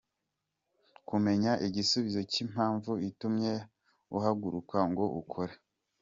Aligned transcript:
Kumenya 1.09 1.51
igisubizo 1.67 2.19
cy’impamvu 2.31 2.91
itumye 3.09 3.53
uhaguruka 4.17 4.77
ngo 4.89 5.05
ukore. 5.21 5.55